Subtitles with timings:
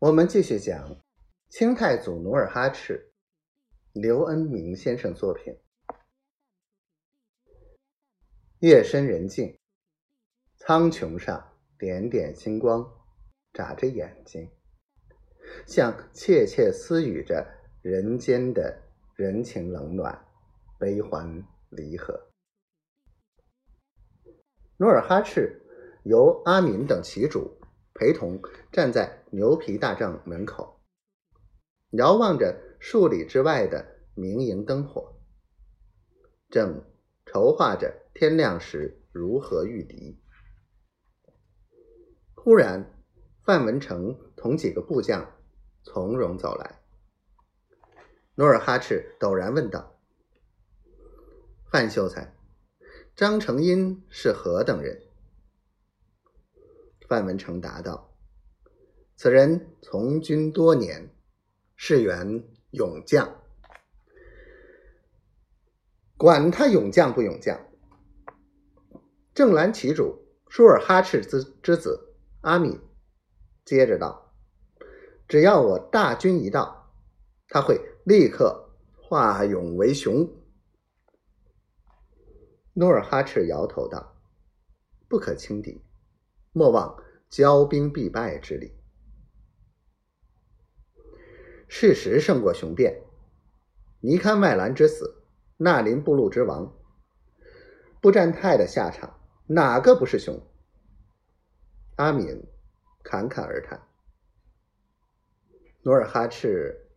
[0.00, 0.96] 我们继续讲
[1.50, 3.12] 清太祖努尔哈赤，
[3.92, 5.54] 刘恩明先生作品。
[8.60, 9.58] 夜深人静，
[10.56, 12.90] 苍穹上点点星光，
[13.52, 14.50] 眨着眼睛，
[15.66, 17.46] 像窃窃私语着
[17.82, 18.80] 人间的
[19.14, 20.26] 人情冷暖、
[20.78, 22.18] 悲欢离合。
[24.78, 25.60] 努尔哈赤
[26.04, 27.59] 由阿敏等旗主。
[28.00, 28.40] 陪同
[28.72, 30.80] 站在牛皮大帐门口，
[31.90, 35.20] 遥望着数里之外的明营灯火，
[36.48, 36.82] 正
[37.26, 40.18] 筹划着天亮时如何御敌。
[42.34, 42.90] 忽然，
[43.44, 45.36] 范文成同几个部将
[45.82, 46.80] 从容走来。
[48.36, 50.00] 努尔哈赤陡然问道
[51.70, 52.34] ：“范秀才，
[53.14, 55.02] 张成英是何等人？”
[57.10, 58.14] 范文成答道
[59.18, 61.12] ：“此人从军多年，
[61.74, 63.42] 是员勇将。
[66.16, 67.66] 管他勇将不勇将。”
[69.34, 72.78] 正蓝旗主舒尔哈赤之之子阿米
[73.64, 74.32] 接着道
[75.26, 76.94] ：“只要我大军一到，
[77.48, 80.32] 他会立刻化勇为雄。”
[82.74, 84.16] 努尔哈赤摇头道
[85.10, 85.82] ：“不可轻敌。”
[86.52, 88.74] 莫忘骄兵必败之理。
[91.68, 93.02] 事实胜过雄辩。
[94.00, 95.22] 尼堪外兰之死，
[95.58, 96.74] 纳林部落之亡，
[98.00, 100.40] 布占泰的下场，哪个不是雄？
[101.96, 102.42] 阿敏
[103.02, 103.86] 侃侃而谈。
[105.82, 106.88] 努尔哈赤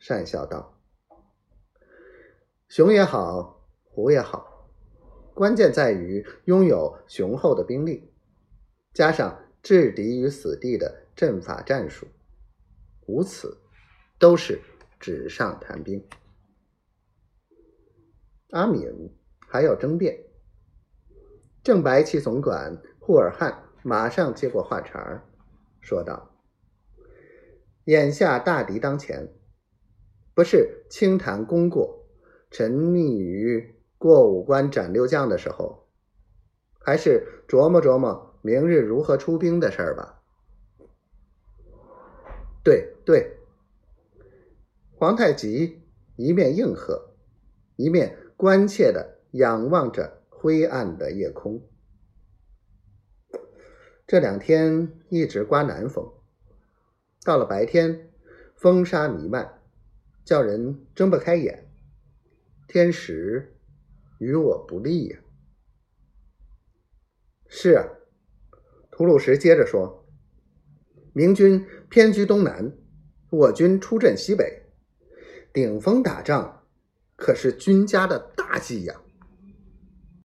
[0.00, 0.76] 讪笑道
[2.68, 4.68] ：“雄也好，虎也好，
[5.34, 8.12] 关键在于拥有雄厚的兵力。”
[8.92, 12.06] 加上置敌于死地的阵法战术，
[13.06, 13.58] 无此
[14.18, 14.60] 都是
[14.98, 16.02] 纸上谈兵。
[18.50, 20.24] 阿敏还要争辩，
[21.62, 25.24] 正白旗总管霍尔汉马上接过话茬儿，
[25.80, 26.34] 说道
[27.84, 29.28] ：“眼下大敌当前，
[30.34, 32.08] 不是轻谈功过、
[32.50, 35.86] 沉溺于过五关斩六将的时候，
[36.78, 40.22] 还是琢磨琢磨。”明日如何出兵的事儿吧？
[42.62, 43.38] 对对，
[44.96, 45.82] 皇太极
[46.16, 47.14] 一面应和，
[47.76, 51.62] 一面关切的仰望着灰暗的夜空。
[54.06, 56.12] 这两天一直刮南风，
[57.24, 58.10] 到了白天，
[58.56, 59.62] 风沙弥漫，
[60.24, 61.70] 叫人睁不开眼。
[62.66, 63.56] 天时
[64.18, 65.18] 与我不利呀。
[67.46, 67.99] 是啊。
[69.00, 70.04] 吐鲁石接着说
[71.14, 72.70] ：“明军偏居东南，
[73.30, 74.44] 我军出阵西北，
[75.54, 76.66] 顶风打仗，
[77.16, 79.00] 可是军家的大忌呀。”